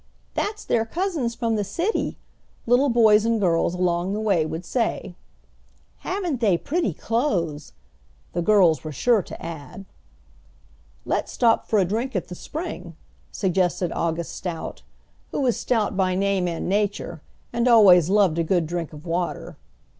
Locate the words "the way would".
4.13-4.65